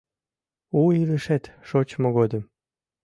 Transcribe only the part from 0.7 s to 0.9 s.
У